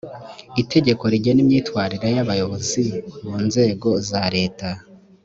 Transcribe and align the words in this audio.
itegeko 0.61 1.03
rigena 1.13 1.39
imyitwarire 1.43 2.07
y’abayobozi 2.15 2.83
mu 3.25 3.35
nzego 3.45 3.89
za 4.09 4.23
leta 4.35 4.69